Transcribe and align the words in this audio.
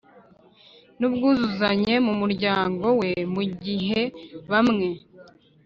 n’ubwuzuzanye 0.99 1.93
mu 2.05 2.13
muryango 2.21 2.85
we, 2.99 3.11
mu 3.33 3.41
gihe 3.63 4.01
bamwe 4.51 4.87